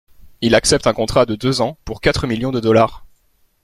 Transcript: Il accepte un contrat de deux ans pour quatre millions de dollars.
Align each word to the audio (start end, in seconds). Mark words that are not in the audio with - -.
Il 0.41 0.55
accepte 0.55 0.87
un 0.87 0.95
contrat 0.95 1.27
de 1.27 1.35
deux 1.35 1.61
ans 1.61 1.77
pour 1.85 2.01
quatre 2.01 2.25
millions 2.25 2.49
de 2.51 2.59
dollars. 2.59 3.05